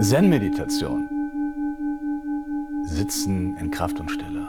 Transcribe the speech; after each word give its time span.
Zen-Meditation. 0.00 1.08
Sitzen 2.84 3.56
in 3.56 3.72
Kraft 3.72 3.98
und 3.98 4.08
Stille. 4.10 4.48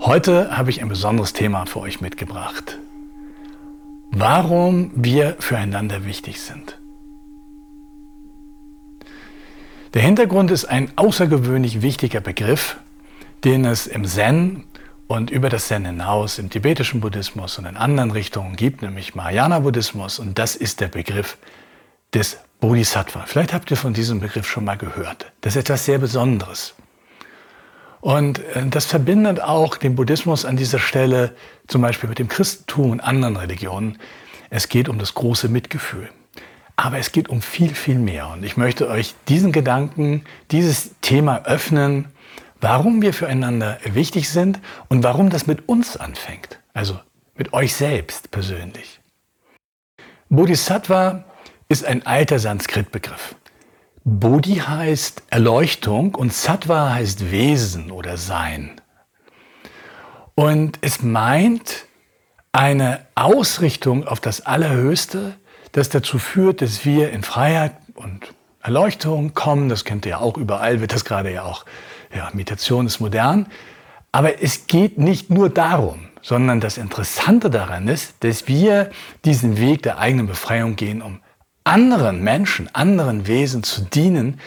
Heute 0.00 0.56
habe 0.56 0.70
ich 0.70 0.82
ein 0.82 0.88
besonderes 0.88 1.32
Thema 1.32 1.64
für 1.66 1.78
euch 1.78 2.00
mitgebracht. 2.00 2.80
Warum 4.10 4.90
wir 4.96 5.36
füreinander 5.38 6.04
wichtig 6.04 6.40
sind. 6.40 6.80
Der 9.94 10.02
Hintergrund 10.02 10.50
ist 10.50 10.64
ein 10.64 10.90
außergewöhnlich 10.96 11.82
wichtiger 11.82 12.20
Begriff, 12.20 12.80
den 13.44 13.64
es 13.64 13.86
im 13.86 14.04
Zen 14.04 14.64
und 15.08 15.30
über 15.30 15.48
das 15.48 15.68
Zen 15.68 15.86
hinaus 15.86 16.38
im 16.38 16.50
tibetischen 16.50 17.00
Buddhismus 17.00 17.58
und 17.58 17.64
in 17.64 17.76
anderen 17.76 18.10
Richtungen 18.10 18.56
gibt, 18.56 18.82
nämlich 18.82 19.14
Mahayana-Buddhismus. 19.14 20.18
Und 20.18 20.38
das 20.38 20.54
ist 20.54 20.80
der 20.80 20.88
Begriff 20.88 21.38
des 22.12 22.38
Bodhisattva. 22.60 23.24
Vielleicht 23.26 23.54
habt 23.54 23.70
ihr 23.70 23.78
von 23.78 23.94
diesem 23.94 24.20
Begriff 24.20 24.46
schon 24.46 24.64
mal 24.64 24.76
gehört. 24.76 25.32
Das 25.40 25.56
ist 25.56 25.62
etwas 25.62 25.86
sehr 25.86 25.98
Besonderes. 25.98 26.74
Und 28.00 28.40
äh, 28.54 28.66
das 28.68 28.84
verbindet 28.84 29.40
auch 29.40 29.76
den 29.78 29.96
Buddhismus 29.96 30.44
an 30.44 30.56
dieser 30.56 30.78
Stelle 30.78 31.34
zum 31.66 31.80
Beispiel 31.80 32.08
mit 32.08 32.18
dem 32.18 32.28
Christentum 32.28 32.90
und 32.90 33.00
anderen 33.00 33.36
Religionen. 33.36 33.98
Es 34.50 34.68
geht 34.68 34.90
um 34.90 34.98
das 34.98 35.14
große 35.14 35.48
Mitgefühl. 35.48 36.10
Aber 36.76 36.98
es 36.98 37.12
geht 37.12 37.28
um 37.28 37.40
viel, 37.40 37.74
viel 37.74 37.98
mehr. 37.98 38.28
Und 38.28 38.44
ich 38.44 38.56
möchte 38.56 38.88
euch 38.88 39.14
diesen 39.26 39.52
Gedanken, 39.52 40.24
dieses 40.50 40.92
Thema 41.00 41.44
öffnen 41.44 42.06
warum 42.60 43.02
wir 43.02 43.12
füreinander 43.12 43.78
wichtig 43.84 44.28
sind 44.28 44.60
und 44.88 45.02
warum 45.02 45.30
das 45.30 45.46
mit 45.46 45.68
uns 45.68 45.96
anfängt, 45.96 46.60
also 46.74 46.98
mit 47.34 47.52
euch 47.52 47.74
selbst 47.74 48.30
persönlich. 48.30 49.00
Bodhisattva 50.28 51.24
ist 51.68 51.84
ein 51.84 52.04
alter 52.06 52.38
Sanskrit-Begriff. 52.38 53.34
Bodhi 54.04 54.56
heißt 54.56 55.22
Erleuchtung 55.28 56.14
und 56.14 56.32
Sattva 56.32 56.94
heißt 56.94 57.30
Wesen 57.30 57.90
oder 57.90 58.16
Sein. 58.16 58.80
Und 60.34 60.78
es 60.80 61.02
meint 61.02 61.84
eine 62.52 63.06
Ausrichtung 63.14 64.06
auf 64.06 64.20
das 64.20 64.46
Allerhöchste, 64.46 65.34
das 65.72 65.90
dazu 65.90 66.18
führt, 66.18 66.62
dass 66.62 66.84
wir 66.84 67.10
in 67.10 67.22
Freiheit 67.22 67.72
und 67.94 68.32
Erleuchtung 68.62 69.34
kommen. 69.34 69.68
Das 69.68 69.84
kennt 69.84 70.06
ihr 70.06 70.10
ja 70.10 70.18
auch 70.20 70.36
überall, 70.36 70.80
wird 70.80 70.92
das 70.92 71.04
gerade 71.04 71.32
ja 71.32 71.44
auch 71.44 71.64
ja, 72.14 72.30
Meditation 72.32 72.86
ist 72.86 73.00
modern. 73.00 73.46
Aber 74.12 74.42
es 74.42 74.66
geht 74.66 74.98
nicht 74.98 75.30
nur 75.30 75.50
darum, 75.50 76.08
sondern 76.22 76.60
das 76.60 76.78
Interessante 76.78 77.50
daran 77.50 77.88
ist, 77.88 78.14
dass 78.20 78.48
wir 78.48 78.90
diesen 79.24 79.58
Weg 79.58 79.82
der 79.82 79.98
eigenen 79.98 80.26
Befreiung 80.26 80.76
gehen, 80.76 81.02
um 81.02 81.20
anderen 81.64 82.22
Menschen, 82.22 82.74
anderen 82.74 83.26
Wesen 83.26 83.62
zu 83.62 83.82
dienen 83.82 84.40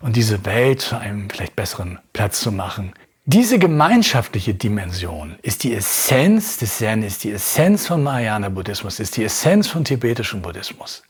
und 0.00 0.16
diese 0.16 0.44
Welt 0.44 0.80
zu 0.80 0.96
einem 0.96 1.28
vielleicht 1.28 1.56
besseren 1.56 1.98
Platz 2.12 2.40
zu 2.40 2.52
machen. 2.52 2.92
Diese 3.26 3.58
gemeinschaftliche 3.58 4.54
Dimension 4.54 5.36
ist 5.42 5.62
die 5.62 5.74
Essenz 5.74 6.56
des 6.58 6.78
Zen, 6.78 7.02
ist 7.02 7.22
die 7.22 7.32
Essenz 7.32 7.86
von 7.86 8.02
Mahayana 8.02 8.48
Buddhismus, 8.48 8.98
ist 8.98 9.16
die 9.16 9.24
Essenz 9.24 9.68
von 9.68 9.84
tibetischem 9.84 10.42
Buddhismus. 10.42 11.02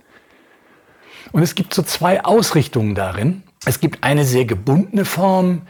Und 1.33 1.43
es 1.43 1.55
gibt 1.55 1.73
so 1.73 1.83
zwei 1.83 2.25
Ausrichtungen 2.25 2.95
darin. 2.95 3.43
Es 3.65 3.81
gibt 3.81 4.03
eine 4.03 4.25
sehr 4.25 4.45
gebundene 4.45 5.05
Form, 5.05 5.63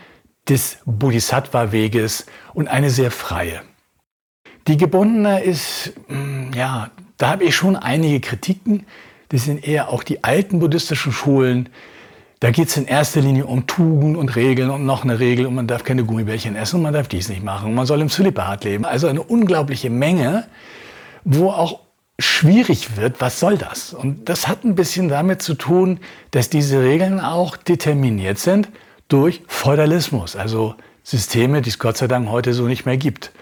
des 0.49 0.79
Bodhisattva-Weges 0.85 2.27
und 2.55 2.69
eine 2.69 2.91
sehr 2.91 3.11
freie. 3.11 3.63
Die 4.67 4.77
gebundene 4.77 5.43
ist, 5.43 5.93
mm, 6.09 6.53
ja, 6.55 6.91
da 7.17 7.31
habe 7.31 7.45
ich 7.45 7.55
schon 7.55 7.77
einige 7.77 8.21
Kritiken. 8.21 8.87
Das 9.29 9.45
sind 9.45 9.67
eher 9.67 9.91
auch 9.91 10.03
die 10.03 10.25
alten 10.25 10.59
buddhistischen 10.59 11.13
Schulen. 11.13 11.69
Da 12.41 12.51
geht 12.51 12.69
es 12.69 12.77
in 12.77 12.87
erster 12.87 13.21
Linie 13.21 13.47
um 13.47 13.67
Tugend 13.67 14.17
und 14.17 14.35
Regeln 14.35 14.71
und 14.71 14.87
noch 14.87 15.05
eine 15.05 15.21
Regel 15.21 15.47
und 15.47 15.55
man 15.55 15.67
darf 15.67 15.85
keine 15.85 16.05
Gummibärchen 16.05 16.57
essen 16.57 16.77
und 16.77 16.83
man 16.83 16.95
darf 16.95 17.09
dies 17.09 17.29
nicht 17.29 17.45
machen 17.45 17.69
und 17.69 17.75
man 17.75 17.87
soll 17.87 18.01
im 18.01 18.09
Zölibat 18.09 18.65
leben. 18.65 18.85
Also 18.87 19.09
eine 19.09 19.23
unglaubliche 19.23 19.91
Menge, 19.91 20.47
wo 21.25 21.51
auch 21.51 21.81
schwierig 22.19 22.97
wird, 22.97 23.21
was 23.21 23.41
soll 23.41 23.59
das? 23.59 23.93
Und 23.93 24.29
das 24.29 24.49
hat 24.49 24.65
ein 24.65 24.75
bisschen 24.75 25.09
damit 25.09 25.43
zu 25.43 25.55
tun, 25.55 26.01
dass 26.31 26.49
diese 26.49 26.83
Regeln 26.83 27.21
auch 27.21 27.57
determiniert 27.57 28.39
sind 28.39 28.69
durch 29.11 29.43
Feudalismus, 29.47 30.37
also 30.37 30.77
Systeme, 31.03 31.61
die 31.61 31.71
es 31.71 31.79
Gott 31.79 31.97
sei 31.97 32.07
Dank 32.07 32.29
heute 32.29 32.55
so 32.55 32.67
nicht 32.67 32.87
mehr 32.87 32.97
gibt. 32.97 33.33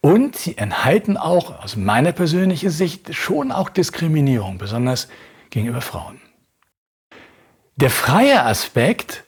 Und 0.00 0.36
sie 0.36 0.56
enthalten 0.56 1.16
auch 1.16 1.62
aus 1.62 1.76
meiner 1.76 2.12
persönlichen 2.12 2.70
Sicht 2.70 3.14
schon 3.14 3.50
auch 3.50 3.68
Diskriminierung, 3.68 4.58
besonders 4.58 5.08
gegenüber 5.50 5.80
Frauen. 5.80 6.20
Der 7.76 7.90
freie 7.90 8.44
Aspekt 8.44 9.24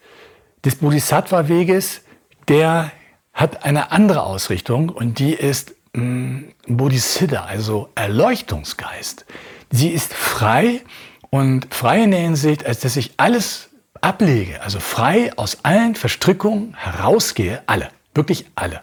des 0.64 0.76
Bodhisattva-Weges, 0.76 2.02
der 2.48 2.92
hat 3.32 3.64
eine 3.64 3.92
andere 3.92 4.22
Ausrichtung 4.22 4.88
und 4.88 5.18
die 5.18 5.34
ist 5.34 5.74
mh, 5.94 6.02
mm, 6.02 6.54
Bodhisiddha, 6.68 7.44
also 7.44 7.88
Erleuchtungsgeist. 7.94 9.26
Sie 9.70 9.88
ist 9.88 10.14
frei 10.14 10.82
und 11.30 11.72
frei 11.74 12.02
in 12.04 12.10
der 12.10 12.20
Hinsicht, 12.20 12.64
als 12.64 12.80
dass 12.80 12.96
ich 12.96 13.12
alles 13.16 13.67
ablege, 14.02 14.60
also 14.62 14.80
frei 14.80 15.32
aus 15.36 15.64
allen 15.64 15.94
Verstrickungen 15.94 16.74
herausgehe, 16.74 17.62
alle, 17.66 17.90
wirklich 18.14 18.46
alle, 18.54 18.82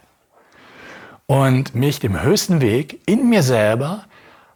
und 1.27 1.75
mich 1.75 1.99
dem 1.99 2.21
höchsten 2.21 2.61
Weg 2.61 3.01
in 3.07 3.29
mir 3.29 3.43
selber 3.43 4.05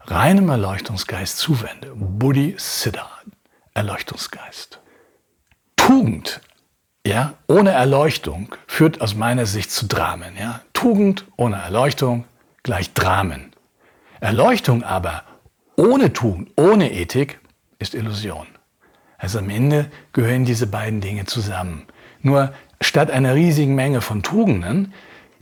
reinem 0.01 0.49
Erleuchtungsgeist 0.49 1.37
zuwende. 1.37 1.91
Buddhi 1.95 2.55
Siddha, 2.57 3.09
Erleuchtungsgeist. 3.73 4.79
Tugend, 5.75 6.41
ja, 7.05 7.33
ohne 7.47 7.71
Erleuchtung 7.71 8.55
führt 8.67 9.01
aus 9.01 9.15
meiner 9.15 9.45
Sicht 9.45 9.71
zu 9.71 9.87
Dramen. 9.87 10.35
Ja. 10.37 10.61
Tugend 10.73 11.25
ohne 11.37 11.57
Erleuchtung 11.57 12.25
gleich 12.63 12.93
Dramen. 12.93 13.51
Erleuchtung 14.19 14.83
aber 14.83 15.23
ohne 15.75 16.13
Tugend, 16.13 16.51
ohne 16.55 16.91
Ethik 16.91 17.39
ist 17.79 17.95
Illusion. 17.95 18.47
Also 19.19 19.39
am 19.39 19.49
Ende 19.49 19.91
gehören 20.13 20.45
diese 20.45 20.65
beiden 20.65 21.01
Dinge 21.01 21.25
zusammen. 21.25 21.83
Nur 22.21 22.53
statt 22.81 23.11
einer 23.11 23.35
riesigen 23.35 23.75
Menge 23.75 24.01
von 24.01 24.23
Tugenden 24.23 24.93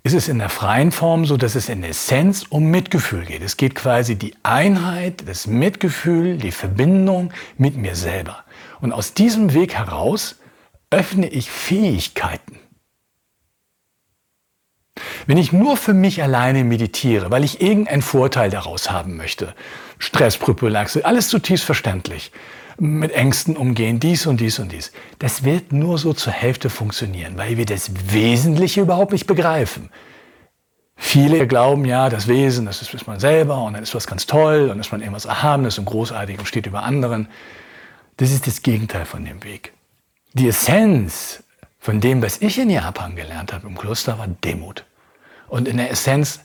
ist 0.03 0.13
es 0.13 0.27
in 0.27 0.39
der 0.39 0.49
freien 0.49 0.91
Form 0.91 1.25
so, 1.25 1.37
dass 1.37 1.55
es 1.55 1.69
in 1.69 1.83
Essenz 1.83 2.45
um 2.49 2.71
Mitgefühl 2.71 3.25
geht. 3.25 3.43
Es 3.43 3.55
geht 3.55 3.75
quasi 3.75 4.15
die 4.15 4.35
Einheit, 4.41 5.27
das 5.27 5.47
Mitgefühl, 5.47 6.37
die 6.37 6.51
Verbindung 6.51 7.31
mit 7.57 7.77
mir 7.77 7.95
selber. 7.95 8.43
Und 8.81 8.93
aus 8.93 9.13
diesem 9.13 9.53
Weg 9.53 9.75
heraus 9.75 10.39
öffne 10.89 11.27
ich 11.27 11.51
Fähigkeiten. 11.51 12.59
Wenn 15.27 15.37
ich 15.37 15.51
nur 15.51 15.77
für 15.77 15.93
mich 15.93 16.23
alleine 16.23 16.63
meditiere, 16.63 17.29
weil 17.29 17.43
ich 17.43 17.61
irgendeinen 17.61 18.01
Vorteil 18.01 18.49
daraus 18.49 18.89
haben 18.89 19.17
möchte, 19.17 19.53
Stressprophylaxe, 19.99 21.05
alles 21.05 21.27
zutiefst 21.27 21.65
verständlich, 21.65 22.31
mit 22.79 23.11
Ängsten 23.11 23.57
umgehen, 23.57 23.99
dies 23.99 24.27
und 24.27 24.39
dies 24.39 24.59
und 24.59 24.71
dies. 24.71 24.91
Das 25.19 25.43
wird 25.43 25.71
nur 25.71 25.97
so 25.97 26.13
zur 26.13 26.33
Hälfte 26.33 26.69
funktionieren, 26.69 27.37
weil 27.37 27.57
wir 27.57 27.65
das 27.65 27.91
Wesentliche 28.11 28.81
überhaupt 28.81 29.11
nicht 29.11 29.27
begreifen. 29.27 29.89
Viele 30.95 31.47
glauben 31.47 31.85
ja, 31.85 32.09
das 32.09 32.27
Wesen, 32.27 32.65
das 32.65 32.81
ist, 32.81 32.93
ist 32.93 33.07
man 33.07 33.19
selber 33.19 33.63
und 33.63 33.73
dann 33.73 33.83
ist 33.83 33.93
was 33.93 34.07
ganz 34.07 34.25
toll 34.25 34.69
und 34.71 34.79
ist 34.79 34.91
man 34.91 35.01
irgendwas 35.01 35.25
Erhabenes 35.25 35.77
und 35.77 35.85
Großartiges 35.85 36.39
und 36.39 36.45
steht 36.47 36.65
über 36.65 36.83
anderen. 36.83 37.27
Das 38.17 38.31
ist 38.31 38.47
das 38.47 38.63
Gegenteil 38.63 39.05
von 39.05 39.23
dem 39.23 39.43
Weg. 39.43 39.73
Die 40.33 40.47
Essenz 40.47 41.43
von 41.79 42.01
dem, 42.01 42.21
was 42.21 42.41
ich 42.41 42.57
in 42.57 42.69
Japan 42.69 43.15
gelernt 43.15 43.53
habe 43.53 43.67
im 43.67 43.77
Kloster, 43.77 44.17
war 44.17 44.27
Demut. 44.27 44.85
Und 45.47 45.67
in 45.67 45.77
der 45.77 45.91
Essenz 45.91 46.41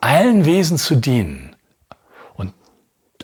allen 0.00 0.44
Wesen 0.44 0.78
zu 0.78 0.96
dienen 0.96 1.55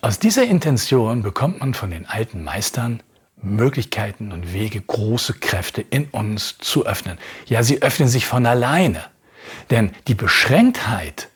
aus 0.03 0.19
dieser 0.19 0.43
Intention 0.45 1.23
bekommt 1.23 1.61
man 1.61 1.75
von 1.75 1.91
den 1.91 2.07
alten 2.07 2.43
Meistern 2.43 3.03
Möglichkeiten 3.41 4.33
und 4.33 4.53
Wege, 4.53 4.81
große 4.81 5.35
Kräfte 5.35 5.81
in 5.81 6.07
uns 6.07 6.59
zu 6.59 6.85
öffnen. 6.87 7.19
Ja, 7.47 7.63
sie 7.63 7.83
öffnen 7.83 8.09
sich 8.09 8.27
von 8.27 8.45
alleine. 8.45 9.05
Denn 9.71 9.93
die 10.09 10.15
Beschränktheit 10.15 11.29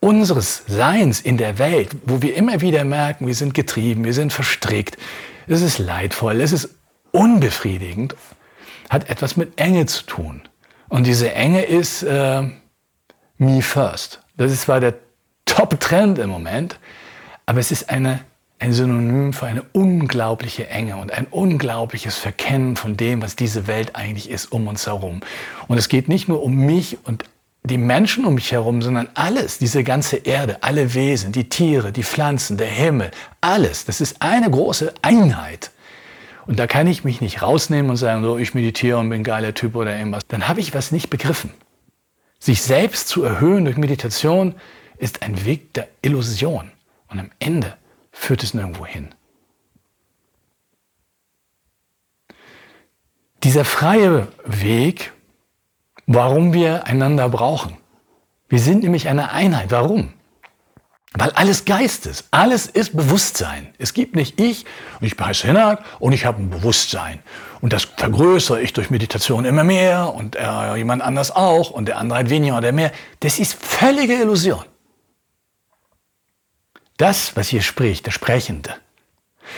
unseres 0.00 0.64
Seins 0.66 1.20
in 1.20 1.36
der 1.38 1.58
Welt, 1.58 1.90
wo 2.04 2.20
wir 2.20 2.34
immer 2.36 2.60
wieder 2.60 2.84
merken, 2.84 3.28
wir 3.28 3.34
sind 3.34 3.54
getrieben, 3.54 4.04
wir 4.04 4.12
sind 4.12 4.32
verstrickt, 4.32 4.98
es 5.46 5.62
ist 5.62 5.78
leidvoll, 5.78 6.40
es 6.40 6.52
ist 6.52 6.70
unbefriedigend, 7.12 8.16
hat 8.90 9.08
etwas 9.08 9.36
mit 9.36 9.58
Enge 9.60 9.86
zu 9.86 10.04
tun. 10.04 10.42
Und 10.88 11.06
diese 11.06 11.32
Enge 11.32 11.62
ist 11.62 12.02
äh, 12.02 12.42
me 13.38 13.62
first. 13.62 14.20
Das 14.36 14.50
ist 14.50 14.62
zwar 14.62 14.80
der 14.80 14.94
Top-Trend 15.44 16.18
im 16.18 16.30
Moment, 16.30 16.78
aber 17.46 17.60
es 17.60 17.70
ist 17.70 17.90
eine, 17.90 18.20
ein 18.58 18.72
Synonym 18.72 19.32
für 19.32 19.46
eine 19.46 19.62
unglaubliche 19.72 20.68
Enge 20.68 20.96
und 20.96 21.12
ein 21.12 21.26
unglaubliches 21.26 22.16
Verkennen 22.16 22.76
von 22.76 22.96
dem, 22.96 23.22
was 23.22 23.36
diese 23.36 23.66
Welt 23.66 23.96
eigentlich 23.96 24.30
ist 24.30 24.52
um 24.52 24.66
uns 24.68 24.86
herum. 24.86 25.20
Und 25.68 25.78
es 25.78 25.88
geht 25.88 26.08
nicht 26.08 26.28
nur 26.28 26.42
um 26.42 26.54
mich 26.54 26.98
und 27.04 27.24
die 27.62 27.78
Menschen 27.78 28.26
um 28.26 28.34
mich 28.34 28.52
herum, 28.52 28.82
sondern 28.82 29.08
alles, 29.14 29.58
diese 29.58 29.84
ganze 29.84 30.16
Erde, 30.16 30.62
alle 30.62 30.92
Wesen, 30.94 31.32
die 31.32 31.48
Tiere, 31.48 31.92
die 31.92 32.02
Pflanzen, 32.02 32.58
der 32.58 32.68
Himmel, 32.68 33.10
alles, 33.40 33.86
das 33.86 34.00
ist 34.02 34.20
eine 34.20 34.50
große 34.50 34.92
Einheit. 35.00 35.70
Und 36.46 36.58
da 36.58 36.66
kann 36.66 36.86
ich 36.86 37.04
mich 37.04 37.22
nicht 37.22 37.40
rausnehmen 37.40 37.90
und 37.90 37.96
sagen, 37.96 38.22
so, 38.22 38.36
ich 38.36 38.52
meditiere 38.52 38.98
und 38.98 39.08
bin 39.08 39.24
geiler 39.24 39.54
Typ 39.54 39.76
oder 39.76 39.96
irgendwas. 39.96 40.26
Dann 40.28 40.46
habe 40.46 40.60
ich 40.60 40.74
was 40.74 40.92
nicht 40.92 41.08
begriffen. 41.08 41.50
Sich 42.38 42.60
selbst 42.60 43.08
zu 43.08 43.22
erhöhen 43.22 43.64
durch 43.64 43.78
Meditation 43.78 44.54
ist 44.98 45.22
ein 45.22 45.46
Weg 45.46 45.72
der 45.72 45.88
Illusion. 46.02 46.70
Und 47.08 47.18
am 47.20 47.30
Ende 47.38 47.76
führt 48.12 48.42
es 48.42 48.54
nirgendwo 48.54 48.86
hin. 48.86 49.14
Dieser 53.42 53.64
freie 53.64 54.28
Weg, 54.44 55.12
warum 56.06 56.52
wir 56.52 56.86
einander 56.86 57.28
brauchen. 57.28 57.76
Wir 58.48 58.58
sind 58.58 58.82
nämlich 58.82 59.08
eine 59.08 59.32
Einheit. 59.32 59.70
Warum? 59.70 60.14
Weil 61.16 61.30
alles 61.30 61.64
Geist 61.64 62.06
ist. 62.06 62.26
Alles 62.32 62.66
ist 62.66 62.96
Bewusstsein. 62.96 63.72
Es 63.78 63.94
gibt 63.94 64.16
nicht 64.16 64.40
ich 64.40 64.64
und 65.00 65.06
ich 65.06 65.14
heiße 65.18 65.46
Hinak 65.46 65.84
und 66.00 66.12
ich 66.12 66.24
habe 66.24 66.42
ein 66.42 66.50
Bewusstsein. 66.50 67.20
Und 67.60 67.72
das 67.72 67.84
vergrößere 67.84 68.60
ich 68.60 68.72
durch 68.72 68.90
Meditation 68.90 69.44
immer 69.44 69.62
mehr 69.62 70.12
und 70.12 70.36
äh, 70.36 70.74
jemand 70.76 71.02
anders 71.02 71.30
auch 71.30 71.70
und 71.70 71.86
der 71.86 71.98
andere 71.98 72.18
hat 72.18 72.30
weniger 72.30 72.58
oder 72.58 72.72
mehr. 72.72 72.90
Das 73.20 73.38
ist 73.38 73.54
völlige 73.54 74.14
Illusion. 74.14 74.64
Das, 76.96 77.36
was 77.36 77.48
hier 77.48 77.62
spricht, 77.62 78.06
der 78.06 78.12
Sprechende, 78.12 78.74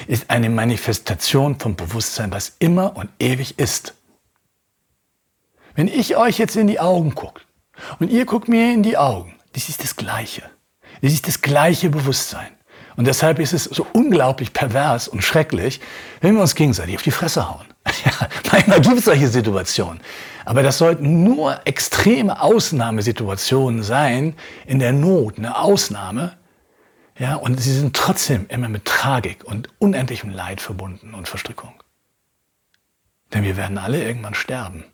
ist 0.06 0.30
eine 0.30 0.48
Manifestation 0.48 1.58
vom 1.58 1.76
Bewusstsein, 1.76 2.32
was 2.32 2.56
immer 2.58 2.96
und 2.96 3.10
ewig 3.18 3.58
ist. 3.58 3.94
Wenn 5.74 5.88
ich 5.88 6.16
euch 6.16 6.38
jetzt 6.38 6.56
in 6.56 6.66
die 6.66 6.80
Augen 6.80 7.14
gucke 7.14 7.42
und 7.98 8.10
ihr 8.10 8.24
guckt 8.24 8.48
mir 8.48 8.72
in 8.72 8.82
die 8.82 8.96
Augen, 8.96 9.34
das 9.52 9.68
ist 9.68 9.82
das 9.82 9.96
Gleiche. 9.96 10.42
Es 11.02 11.12
ist 11.12 11.28
das 11.28 11.42
gleiche 11.42 11.90
Bewusstsein. 11.90 12.48
Und 12.96 13.06
deshalb 13.06 13.38
ist 13.38 13.52
es 13.52 13.64
so 13.64 13.86
unglaublich 13.92 14.54
pervers 14.54 15.06
und 15.06 15.22
schrecklich, 15.22 15.80
wenn 16.22 16.34
wir 16.34 16.40
uns 16.40 16.54
gegenseitig 16.54 16.96
auf 16.96 17.02
die 17.02 17.10
Fresse 17.10 17.48
hauen. 17.48 17.66
Ja, 18.04 18.28
manchmal 18.50 18.80
gibt 18.80 18.98
es 18.98 19.04
solche 19.04 19.28
Situationen. 19.28 20.00
Aber 20.44 20.62
das 20.62 20.78
sollten 20.78 21.22
nur 21.22 21.60
extreme 21.64 22.40
Ausnahmesituationen 22.40 23.82
sein, 23.82 24.34
in 24.66 24.78
der 24.78 24.92
Not, 24.92 25.38
eine 25.38 25.58
Ausnahme. 25.58 26.36
Ja, 27.18 27.36
und 27.36 27.60
sie 27.60 27.72
sind 27.72 27.96
trotzdem 27.96 28.46
immer 28.48 28.68
mit 28.68 28.84
Tragik 28.84 29.44
und 29.44 29.68
unendlichem 29.78 30.30
Leid 30.30 30.60
verbunden 30.60 31.14
und 31.14 31.28
Verstrickung. 31.28 31.82
Denn 33.32 33.42
wir 33.42 33.56
werden 33.56 33.78
alle 33.78 34.04
irgendwann 34.04 34.34
sterben. 34.34 34.84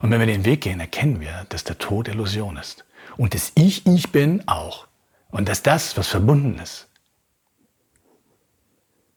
Und 0.00 0.10
wenn 0.10 0.20
wir 0.20 0.26
den 0.26 0.44
Weg 0.44 0.62
gehen, 0.62 0.80
erkennen 0.80 1.20
wir, 1.20 1.46
dass 1.50 1.64
der 1.64 1.78
Tod 1.78 2.08
Illusion 2.08 2.56
ist. 2.56 2.84
Und 3.16 3.34
das 3.34 3.52
Ich, 3.54 3.86
ich 3.86 4.10
bin 4.10 4.48
auch. 4.48 4.88
Und 5.30 5.48
dass 5.48 5.62
das, 5.62 5.96
was 5.96 6.08
verbunden 6.08 6.58
ist, 6.58 6.88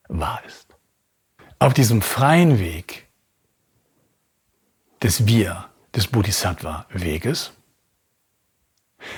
wahr 0.08 0.42
ist. 0.46 0.68
Auf 1.60 1.74
diesem 1.74 2.02
freien 2.02 2.60
Weg 2.60 3.08
des 5.02 5.26
Wir, 5.26 5.70
des 5.96 6.08
Bodhisattva-Weges, 6.08 7.54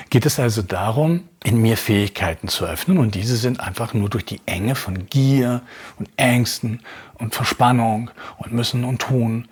geht 0.10 0.25
es 0.25 0.39
also 0.39 0.62
darum, 0.62 1.28
in 1.44 1.62
mir 1.62 1.78
Fähigkeiten 1.78 2.48
zu 2.48 2.66
öffnen 2.66 2.98
und 2.98 3.16
diese 3.16 3.38
sind 3.38 3.60
einfach 3.60 3.94
nur 3.94 4.10
durch 4.10 4.25
die 4.25 4.42
Enge 4.45 4.75
von 4.75 5.07
Gier 5.10 5.62
und 5.98 6.10
Ängsten 6.18 6.81
und 7.16 7.36
Verspannung 7.36 8.12
und 8.38 8.54
Müssen 8.54 8.84
und 8.84 9.01
Tun 9.01 9.48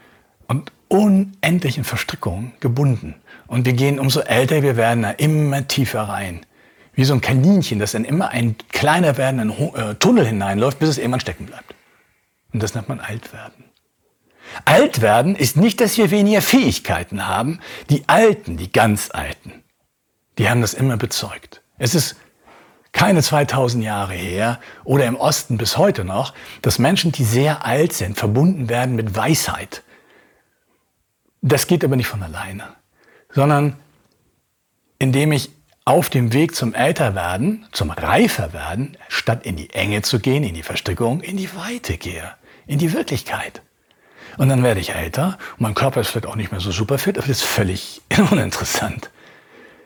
und 0.48 0.72
unendlichen 0.88 1.84
Verstrickungen 1.84 2.54
gebunden. 2.60 3.16
Und 3.48 3.66
wir 3.66 3.74
gehen 3.74 4.00
umso 4.00 4.22
älter 4.22 4.64
wir 4.64 4.76
werden, 4.76 5.04
da 5.04 5.12
immer 5.12 5.68
tiefer 5.68 6.04
rein. 6.04 6.46
Wie 6.94 7.04
so 7.04 7.14
ein 7.14 7.22
Kaninchen, 7.22 7.80
das 7.80 7.94
in 7.94 8.06
immer 8.06 8.30
einen 8.30 8.56
kleiner 8.72 9.18
werdenden 9.18 9.52
äh, 9.76 9.96
Tunnel 9.96 10.26
hineinläuft, 10.26 10.80
bis 10.80 10.90
es 10.90 10.98
irgendwann 10.98 11.20
stecken 11.20 11.46
bleibt. 11.46 11.76
Und 12.54 12.64
das 12.64 12.74
nennt 12.74 12.88
man 12.88 13.00
Altwerden. 13.02 13.66
Altwerden 14.64 15.36
ist 15.36 15.58
nicht, 15.58 15.82
dass 15.82 15.98
wir 15.98 16.12
weniger 16.12 16.42
Fähigkeiten 16.42 17.28
haben. 17.28 17.60
Die 17.90 18.04
Alten, 18.08 18.58
die 18.58 18.72
ganz 18.72 19.10
Alten, 19.12 19.65
die 20.38 20.50
haben 20.50 20.62
das 20.62 20.74
immer 20.74 20.98
bezeugt. 20.98 21.62
Es 21.78 21.96
ist 21.96 22.16
keine 22.92 23.22
2000 23.22 23.84
Jahre 23.84 24.14
her 24.14 24.60
oder 24.84 25.06
im 25.06 25.18
Osten 25.18 25.58
bis 25.58 25.78
heute 25.78 26.06
noch, 26.06 26.34
dass 26.62 26.80
Menschen, 26.80 27.12
die 27.12 27.26
sehr 27.26 27.66
alt 27.66 27.92
sind, 27.94 28.18
verbunden 28.18 28.70
werden 28.70 28.96
mit 28.96 29.16
Weisheit. 29.16 29.84
Das 31.42 31.68
geht 31.68 31.84
aber 31.84 31.98
nicht 31.98 32.08
von 32.08 32.24
alleine, 32.24 32.70
sondern 33.32 33.76
indem 34.98 35.34
ich 35.34 35.52
auf 35.84 36.10
dem 36.10 36.34
Weg 36.34 36.56
zum 36.56 36.74
Älterwerden, 36.74 37.68
zum 37.72 37.92
Reiferwerden, 37.92 38.98
statt 39.08 39.46
in 39.46 39.56
die 39.56 39.70
Enge 39.70 40.02
zu 40.02 40.20
gehen, 40.20 40.44
in 40.44 40.56
die 40.56 40.64
Verstrickung, 40.64 41.22
in 41.22 41.38
die 41.38 41.56
Weite 41.56 41.98
gehe, 41.98 42.32
in 42.66 42.80
die 42.80 42.94
Wirklichkeit. 42.94 43.62
Und 44.38 44.50
dann 44.50 44.64
werde 44.64 44.80
ich 44.80 44.96
älter 44.96 45.38
und 45.52 45.62
mein 45.62 45.76
Körper 45.76 46.02
ist 46.02 46.10
vielleicht 46.10 46.26
auch 46.26 46.36
nicht 46.36 46.52
mehr 46.52 46.60
so 46.60 46.72
super 46.72 46.98
fit, 46.98 47.18
aber 47.18 47.28
das 47.28 47.38
ist 47.38 47.44
völlig 47.44 48.02
uninteressant, 48.32 49.12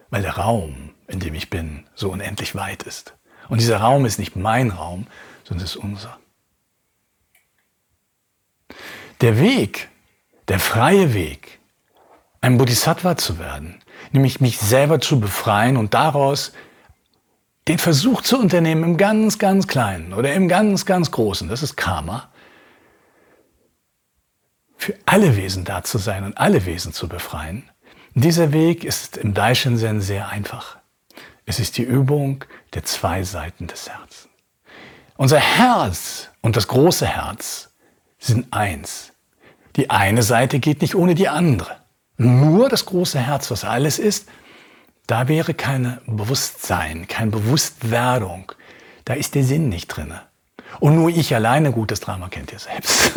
weil 0.10 0.22
der 0.22 0.38
Raum, 0.38 0.92
in 1.08 1.20
dem 1.20 1.36
ich 1.36 1.50
bin, 1.50 1.86
so 1.96 2.12
unendlich 2.12 2.56
weit 2.56 2.84
ist. 2.84 3.14
Und 3.48 3.62
dieser 3.62 3.78
Raum 3.78 4.06
ist 4.06 4.20
nicht 4.20 4.36
mein 4.36 4.70
Raum, 4.72 5.08
sondern 5.44 5.66
es 5.66 5.76
ist 5.76 5.84
unser. 5.84 6.18
Der 9.22 9.40
Weg, 9.40 9.90
der 10.48 10.60
freie 10.60 11.14
Weg, 11.14 11.60
ein 12.42 12.58
Bodhisattva 12.58 13.18
zu 13.18 13.38
werden, 13.38 13.82
nämlich 14.12 14.40
mich 14.40 14.60
selber 14.60 15.02
zu 15.02 15.20
befreien 15.20 15.78
und 15.78 15.94
daraus 15.94 16.54
den 17.68 17.78
Versuch 17.78 18.22
zu 18.22 18.40
unternehmen 18.40 18.84
im 18.84 18.98
ganz, 18.98 19.38
ganz 19.38 19.68
Kleinen 19.68 20.14
oder 20.14 20.34
im 20.34 20.48
ganz, 20.48 20.86
ganz 20.86 21.12
Großen, 21.12 21.50
das 21.50 21.62
ist 21.64 21.76
Karma, 21.76 22.30
für 24.78 24.96
alle 25.06 25.36
Wesen 25.36 25.66
da 25.66 25.84
zu 25.84 25.98
sein 25.98 26.24
und 26.24 26.38
alle 26.38 26.66
Wesen 26.66 26.94
zu 26.94 27.10
befreien. 27.10 27.70
Dieser 28.16 28.52
Weg 28.52 28.84
ist 28.84 29.18
im 29.18 29.34
Daishin-Zen 29.34 30.02
sehr 30.02 30.30
einfach. 30.30 30.78
Es 31.46 31.60
ist 31.60 31.78
die 31.78 31.84
Übung 31.84 32.44
der 32.74 32.84
zwei 32.84 33.24
Seiten 33.24 33.68
des 33.68 33.90
Herzens. 33.90 34.30
Unser 35.18 35.40
Herz 35.40 36.30
und 36.42 36.56
das 36.56 36.68
große 36.68 37.06
Herz 37.06 37.72
sind 38.18 38.52
eins. 38.52 39.14
Die 39.76 39.90
eine 39.90 40.24
Seite 40.24 40.60
geht 40.60 40.82
nicht 40.82 40.96
ohne 40.96 41.16
die 41.16 41.28
andere 41.28 41.80
nur 42.20 42.70
das 42.70 42.86
große 42.86 43.20
Herz, 43.20 43.50
was 43.50 43.64
alles 43.64 43.98
ist, 43.98 44.28
da 45.08 45.28
wäre 45.28 45.54
kein 45.54 46.00
Bewusstsein, 46.06 47.08
keine 47.08 47.32
Bewusstwerdung. 47.32 48.52
Da 49.06 49.14
ist 49.14 49.34
der 49.34 49.44
Sinn 49.44 49.70
nicht 49.70 49.88
drin. 49.88 50.14
Und 50.80 50.96
nur 50.96 51.10
ich 51.10 51.34
alleine, 51.34 51.72
gut, 51.72 51.90
das 51.92 52.02
Drama 52.02 52.28
kennt 52.28 52.52
ihr 52.52 52.60
selbst. 52.60 53.14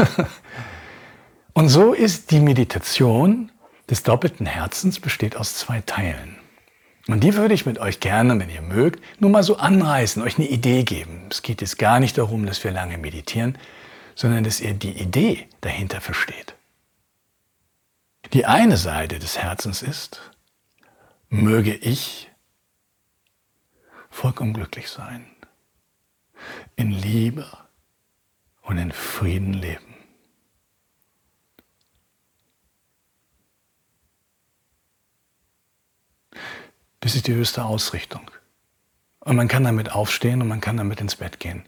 Und 1.53 1.69
so 1.69 1.93
ist 1.93 2.31
die 2.31 2.41
Meditation 2.41 3.52
des 3.91 4.03
doppelten 4.03 4.47
Herzens 4.47 5.01
besteht 5.01 5.37
aus 5.37 5.57
zwei 5.57 5.81
Teilen. 5.81 6.37
Und 7.09 7.25
die 7.25 7.35
würde 7.35 7.55
ich 7.55 7.67
mit 7.67 7.79
euch 7.79 8.01
gerne, 8.01 8.39
wenn 8.39 8.49
ihr 8.49 8.63
mögt, 8.63 9.03
nur 9.21 9.31
mal 9.31 9.43
so 9.43 9.57
anreißen, 9.57 10.23
euch 10.23 10.39
eine 10.39 10.49
Idee 10.49 10.85
geben. 10.85 11.27
Es 11.31 11.43
geht 11.43 11.61
jetzt 11.61 11.79
gar 11.79 11.99
nicht 11.99 12.17
darum, 12.17 12.47
dass 12.47 12.63
wir 12.63 12.71
lange 12.71 12.97
meditieren, 12.97 13.59
sondern 14.15 14.45
dass 14.45 14.61
ihr 14.61 14.75
die 14.75 14.93
Idee 14.93 15.49
dahinter 15.61 16.01
versteht. 16.01 16.55
Die 18.33 18.47
eine 18.47 18.77
Seite 18.77 19.19
des 19.19 19.37
Herzens 19.39 19.83
ist, 19.83 20.31
möge 21.29 21.75
ich 21.75 22.31
vollkommen 24.11 24.53
glücklich 24.53 24.89
sein, 24.89 25.27
in 26.77 26.91
Liebe 26.91 27.47
und 28.63 28.79
in 28.79 28.93
Frieden 28.93 29.55
leben. 29.55 29.92
Das 37.03 37.15
ist 37.15 37.27
die 37.27 37.35
höchste 37.35 37.65
Ausrichtung. 37.65 38.31
Und 39.21 39.37
man 39.37 39.49
kann 39.49 39.65
damit 39.65 39.93
aufstehen 39.93 40.41
und 40.41 40.49
man 40.49 40.63
kann 40.63 40.79
damit 40.79 41.01
ins 41.01 41.17
Bett 41.17 41.39
gehen. 41.39 41.65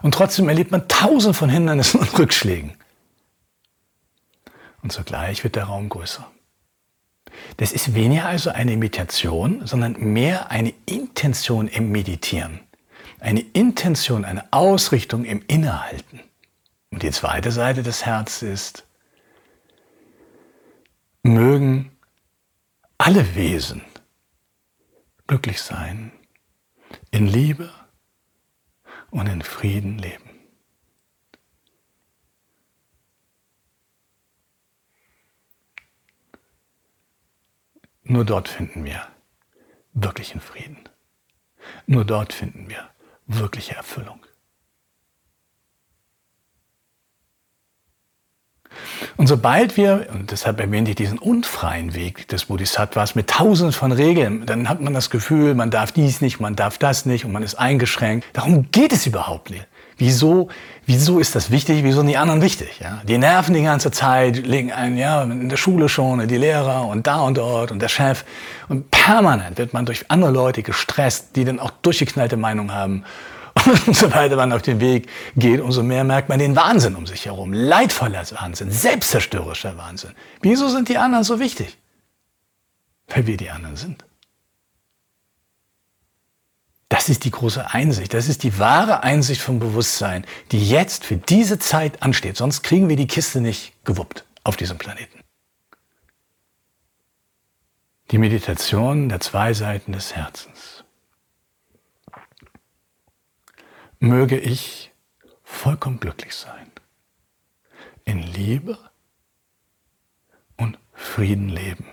Und 0.00 0.14
trotzdem 0.14 0.48
erlebt 0.48 0.70
man 0.70 0.88
tausend 0.88 1.36
von 1.36 1.50
Hindernissen 1.50 2.00
und 2.00 2.18
Rückschlägen 2.18 2.74
und 4.82 4.92
zugleich 4.92 5.44
wird 5.44 5.56
der 5.56 5.64
Raum 5.64 5.88
größer. 5.88 6.30
Das 7.58 7.72
ist 7.72 7.94
weniger 7.94 8.26
also 8.26 8.50
eine 8.50 8.76
Meditation, 8.76 9.66
sondern 9.66 9.92
mehr 9.98 10.50
eine 10.50 10.72
Intention 10.86 11.68
im 11.68 11.90
Meditieren. 11.90 12.60
Eine 13.20 13.40
Intention, 13.40 14.24
eine 14.24 14.50
Ausrichtung 14.52 15.24
im 15.24 15.42
Innehalten. 15.46 16.20
Und 16.90 17.02
die 17.02 17.10
zweite 17.10 17.52
Seite 17.52 17.82
des 17.82 18.04
Herzens 18.06 18.42
ist, 18.42 18.86
mögen 21.22 21.92
alle 22.98 23.34
Wesen 23.34 23.82
glücklich 25.30 25.62
sein, 25.62 26.10
in 27.12 27.28
Liebe 27.28 27.70
und 29.12 29.28
in 29.28 29.42
Frieden 29.42 29.96
leben. 29.96 30.28
Nur 38.02 38.24
dort 38.24 38.48
finden 38.48 38.84
wir 38.84 39.06
wirklichen 39.92 40.40
Frieden. 40.40 40.88
Nur 41.86 42.04
dort 42.04 42.32
finden 42.32 42.68
wir 42.68 42.90
wirkliche 43.26 43.76
Erfüllung. 43.76 44.26
Und 49.16 49.26
sobald 49.26 49.76
wir, 49.76 50.06
und 50.12 50.30
deshalb 50.30 50.60
erwähne 50.60 50.90
ich 50.90 50.96
diesen 50.96 51.18
unfreien 51.18 51.94
Weg 51.94 52.28
des 52.28 52.46
Bodhisattvas 52.46 53.14
mit 53.14 53.28
tausenden 53.28 53.72
von 53.72 53.92
Regeln, 53.92 54.46
dann 54.46 54.68
hat 54.68 54.80
man 54.80 54.94
das 54.94 55.10
Gefühl, 55.10 55.54
man 55.54 55.70
darf 55.70 55.92
dies 55.92 56.20
nicht, 56.20 56.40
man 56.40 56.56
darf 56.56 56.78
das 56.78 57.06
nicht 57.06 57.24
und 57.24 57.32
man 57.32 57.42
ist 57.42 57.56
eingeschränkt. 57.56 58.26
Darum 58.32 58.70
geht 58.70 58.92
es 58.92 59.06
überhaupt 59.06 59.50
nicht. 59.50 59.66
Wieso, 60.00 60.48
wieso 60.86 61.18
ist 61.18 61.34
das 61.34 61.50
wichtig? 61.50 61.84
Wieso 61.84 61.98
sind 61.98 62.06
die 62.06 62.16
anderen 62.16 62.40
wichtig? 62.40 62.80
Ja? 62.80 63.02
Die 63.06 63.18
nerven 63.18 63.52
die 63.52 63.62
ganze 63.62 63.90
Zeit, 63.90 64.46
legen 64.46 64.72
einen, 64.72 64.96
ja, 64.96 65.22
in 65.22 65.50
der 65.50 65.58
Schule 65.58 65.90
schon, 65.90 66.26
die 66.26 66.38
Lehrer 66.38 66.86
und 66.86 67.06
da 67.06 67.20
und 67.20 67.36
dort 67.36 67.70
und 67.70 67.82
der 67.82 67.88
Chef. 67.88 68.24
Und 68.70 68.90
permanent 68.90 69.58
wird 69.58 69.74
man 69.74 69.84
durch 69.84 70.06
andere 70.08 70.30
Leute 70.30 70.62
gestresst, 70.62 71.36
die 71.36 71.44
dann 71.44 71.60
auch 71.60 71.70
durchgeknallte 71.82 72.38
Meinung 72.38 72.72
haben. 72.72 73.04
Und 73.66 73.88
umso 73.88 74.12
weiter 74.12 74.36
man 74.36 74.52
auf 74.52 74.62
den 74.62 74.80
Weg 74.80 75.08
geht, 75.36 75.60
umso 75.60 75.82
mehr 75.82 76.04
merkt 76.04 76.28
man 76.28 76.38
den 76.38 76.56
Wahnsinn 76.56 76.96
um 76.96 77.06
sich 77.06 77.26
herum. 77.26 77.52
Leidvoller 77.52 78.24
Wahnsinn, 78.32 78.70
selbstzerstörerischer 78.70 79.76
Wahnsinn. 79.76 80.12
Wieso 80.40 80.68
sind 80.68 80.88
die 80.88 80.98
anderen 80.98 81.24
so 81.24 81.40
wichtig? 81.40 81.78
Weil 83.08 83.26
wir 83.26 83.36
die 83.36 83.50
anderen 83.50 83.76
sind. 83.76 84.04
Das 86.90 87.08
ist 87.08 87.24
die 87.24 87.30
große 87.30 87.70
Einsicht, 87.70 88.14
das 88.14 88.28
ist 88.28 88.42
die 88.42 88.58
wahre 88.58 89.04
Einsicht 89.04 89.40
vom 89.40 89.60
Bewusstsein, 89.60 90.26
die 90.50 90.68
jetzt 90.68 91.04
für 91.04 91.16
diese 91.16 91.60
Zeit 91.60 92.02
ansteht. 92.02 92.36
Sonst 92.36 92.62
kriegen 92.62 92.88
wir 92.88 92.96
die 92.96 93.06
Kiste 93.06 93.40
nicht 93.40 93.72
gewuppt 93.84 94.24
auf 94.42 94.56
diesem 94.56 94.76
Planeten. 94.76 95.20
Die 98.10 98.18
Meditation 98.18 99.08
der 99.08 99.20
zwei 99.20 99.54
Seiten 99.54 99.92
des 99.92 100.16
Herzens. 100.16 100.79
Möge 104.02 104.38
ich 104.38 104.94
vollkommen 105.42 106.00
glücklich 106.00 106.34
sein, 106.34 106.72
in 108.06 108.22
Liebe 108.22 108.78
und 110.56 110.78
Frieden 110.94 111.50
leben. 111.50 111.84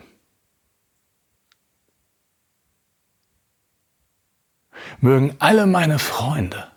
Mögen 5.01 5.35
alle 5.39 5.67
meine 5.67 5.99
Freunde 5.99 6.71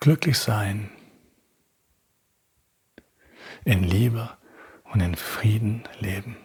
glücklich 0.00 0.38
sein, 0.38 0.90
in 3.66 3.84
Liebe 3.84 4.34
und 4.84 5.00
in 5.00 5.14
Frieden 5.14 5.86
leben. 6.00 6.38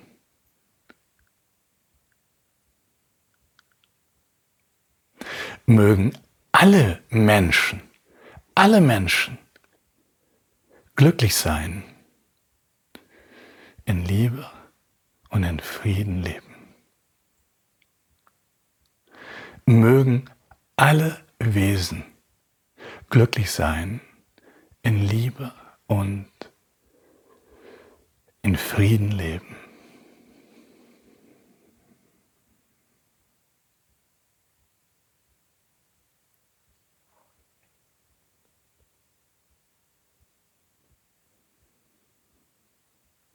Mögen 5.66 6.18
alle 6.64 7.04
Menschen, 7.10 7.82
alle 8.56 8.80
Menschen 8.80 9.38
glücklich 10.96 11.36
sein, 11.36 11.84
in 13.84 14.06
Liebe 14.06 14.50
und 15.30 15.44
in 15.44 15.60
Frieden 15.60 16.24
leben 16.24 16.56
mögen 19.66 20.30
alle 20.78 21.20
Wesen 21.38 22.06
glücklich 23.10 23.52
sein 23.52 24.00
in 24.84 25.06
Liebe 25.06 25.52
und 25.88 26.32
in 28.42 28.56
Frieden 28.56 29.12
leben. 29.12 29.63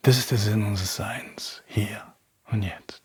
Das 0.09 0.17
ist 0.17 0.31
der 0.31 0.39
Sinn 0.39 0.65
unseres 0.65 0.97
Seins, 0.97 1.63
hier 1.67 2.01
und 2.51 2.63
jetzt. 2.63 3.03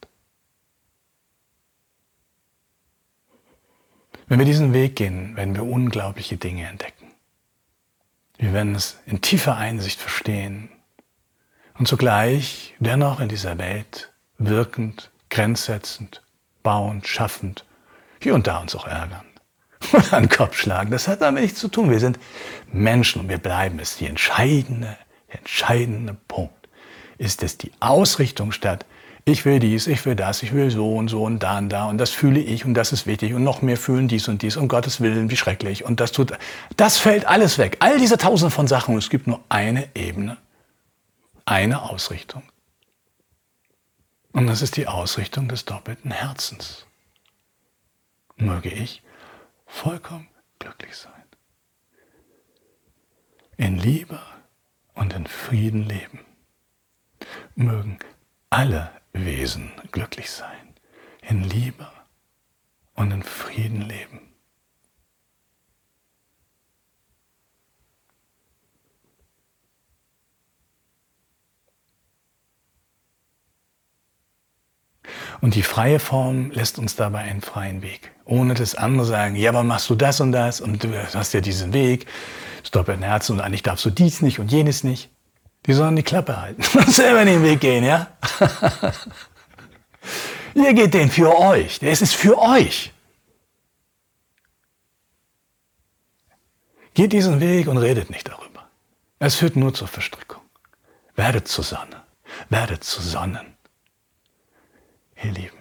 Wenn 4.28 4.40
wir 4.40 4.46
diesen 4.46 4.72
Weg 4.72 4.96
gehen, 4.96 5.36
werden 5.36 5.54
wir 5.54 5.66
unglaubliche 5.66 6.38
Dinge 6.38 6.66
entdecken. 6.66 7.12
Wir 8.38 8.54
werden 8.54 8.74
es 8.74 9.00
in 9.06 9.20
tiefer 9.20 9.58
Einsicht 9.58 10.00
verstehen 10.00 10.70
und 11.78 11.90
zugleich 11.90 12.74
dennoch 12.80 13.20
in 13.20 13.28
dieser 13.28 13.58
Welt 13.58 14.14
wirkend, 14.38 15.12
grenzsetzend, 15.30 16.24
bauend, 16.64 17.06
schaffend, 17.06 17.66
hier 18.22 18.34
und 18.34 18.48
da 18.48 18.60
uns 18.60 18.78
auch 18.78 18.88
ärgern 18.88 19.26
und 19.92 20.14
an 20.14 20.24
den 20.24 20.30
Kopf 20.30 20.58
schlagen. 20.58 20.92
Das 20.92 21.10
hat 21.10 21.22
damit 21.22 21.44
nichts 21.44 21.60
zu 21.60 21.68
tun. 21.68 21.90
Wir 21.90 22.00
sind 22.00 22.18
Menschen 22.72 23.24
und 23.24 23.28
wir 23.28 23.40
bleiben 23.40 23.80
es. 23.80 23.98
Die 23.98 24.08
entscheidende, 24.08 24.98
entscheidende 25.28 26.14
Punkt 26.30 26.63
ist 27.18 27.44
es 27.44 27.58
die 27.58 27.72
Ausrichtung 27.80 28.52
statt 28.52 28.86
ich 29.26 29.46
will 29.46 29.60
dies, 29.60 29.88
ich 29.88 30.06
will 30.06 30.16
das, 30.16 30.44
ich 30.44 30.54
will 30.54 30.70
so 30.70 30.96
und 30.96 31.08
so 31.08 31.24
und 31.24 31.40
da 31.40 31.58
und 31.58 31.70
da 31.70 31.86
und 31.86 31.98
das 31.98 32.10
fühle 32.10 32.42
ich 32.42 32.66
und 32.66 32.74
das 32.74 32.92
ist 32.92 33.08
wichtig 33.08 33.34
und 33.34 33.44
noch 33.44 33.62
mehr 33.62 33.78
fühlen 33.78 34.10
dies 34.10 34.28
und 34.28 34.42
dies, 34.42 34.58
um 34.58 34.68
Gottes 34.68 35.00
Willen, 35.00 35.30
wie 35.30 35.38
schrecklich 35.38 35.86
und 35.86 36.02
das 36.02 36.12
tut, 36.12 36.34
das 36.76 36.98
fällt 36.98 37.26
alles 37.26 37.58
weg. 37.58 37.78
All 37.80 37.98
diese 37.98 38.18
tausend 38.18 38.52
von 38.52 38.68
Sachen 38.68 38.94
und 38.94 39.00
es 39.00 39.10
gibt 39.10 39.28
nur 39.28 39.42
eine 39.48 39.88
Ebene, 39.96 40.38
eine 41.46 41.84
Ausrichtung. 41.84 42.44
Und 44.34 44.48
das 44.48 44.62
ist 44.62 44.76
die 44.76 44.88
Ausrichtung 44.88 45.48
des 45.48 45.64
doppelten 45.64 46.12
Herzens. 46.12 46.86
Möge 48.36 48.70
ich 48.70 49.04
vollkommen 49.66 50.28
glücklich 50.60 50.98
sein. 50.98 51.14
In 53.56 53.78
Liebe 53.78 54.20
und 54.96 55.14
in 55.14 55.28
Frieden 55.28 55.84
leben. 55.84 56.20
Mögen 57.56 58.00
alle 58.50 58.92
Wesen 59.14 59.72
glücklich 59.92 60.32
sein, 60.32 60.76
in 61.22 61.44
Liebe 61.44 61.88
und 62.96 63.12
in 63.12 63.24
Frieden 63.24 63.82
leben. 63.82 64.34
Und 75.42 75.56
die 75.56 75.64
freie 75.64 76.00
Form 76.00 76.52
lässt 76.52 76.80
uns 76.80 76.96
dabei 76.96 77.20
einen 77.20 77.42
freien 77.42 77.82
Weg. 77.82 78.12
Ohne 78.24 78.54
dass 78.54 78.76
andere 78.76 79.06
sagen, 79.06 79.36
ja, 79.36 79.50
aber 79.50 79.64
machst 79.64 79.90
du 79.90 79.96
das 79.96 80.22
und 80.22 80.32
das 80.32 80.62
und 80.62 80.84
du 80.84 81.14
hast 81.14 81.34
ja 81.34 81.42
diesen 81.42 81.74
Weg, 81.74 82.06
stopp 82.64 82.88
in 82.88 83.04
Herz 83.04 83.30
und 83.30 83.42
eigentlich 83.42 83.62
darfst 83.62 83.84
du 83.84 83.90
dies 83.90 84.22
nicht 84.22 84.40
und 84.40 84.52
jenes 84.52 84.86
nicht. 84.86 85.13
Die 85.66 85.74
sollen 85.74 85.96
die 85.96 86.04
Klappe 86.04 86.40
halten 86.40 86.64
und 86.78 86.92
selber 86.94 87.24
den 87.26 87.42
Weg 87.44 87.62
gehen, 87.62 87.84
ja? 87.84 88.08
Ihr 90.54 90.74
geht 90.74 90.94
den 90.94 91.10
für 91.10 91.36
euch. 91.38 91.80
Der 91.80 91.92
ist 91.92 92.14
für 92.14 92.38
euch. 92.38 92.92
Geht 96.94 97.14
diesen 97.14 97.40
Weg 97.40 97.68
und 97.68 97.78
redet 97.78 98.10
nicht 98.10 98.28
darüber. 98.28 98.70
Es 99.20 99.36
führt 99.36 99.56
nur 99.56 99.74
zur 99.74 99.88
Verstrickung. 99.88 100.42
Werdet 101.16 101.48
zu 101.48 101.62
Sonne. 101.62 102.04
Werdet 102.50 102.84
zu 102.84 103.02
Sonnen. 103.02 103.56
Ihr 105.24 105.32
Lieben. 105.32 105.58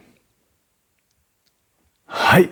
Hi. 2.08 2.48